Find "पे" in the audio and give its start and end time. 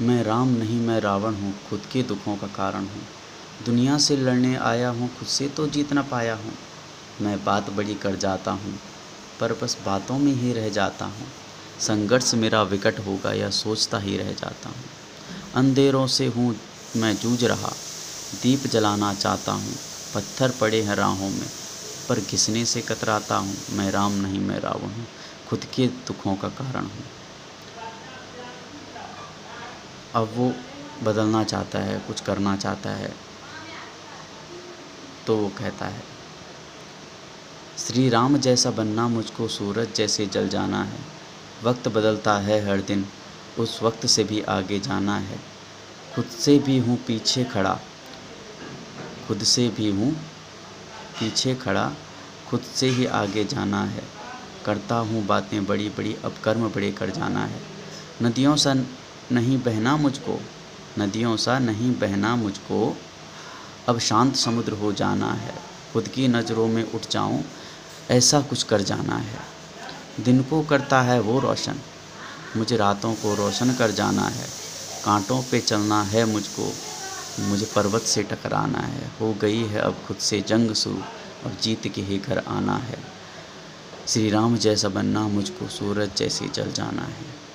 75.42-75.60